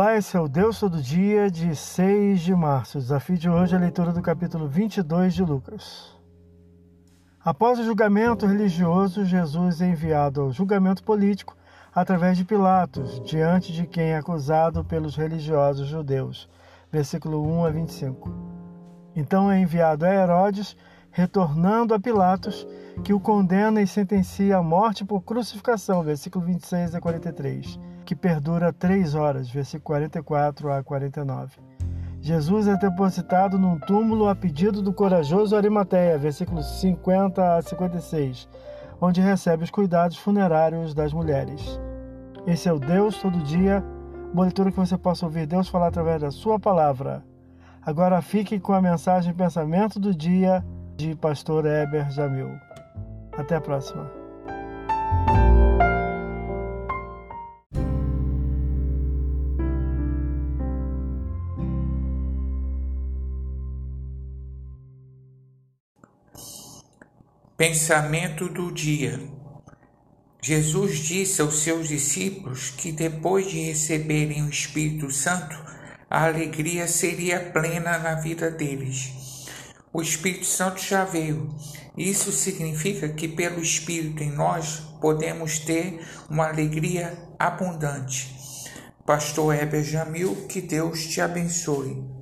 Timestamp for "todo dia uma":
43.22-44.42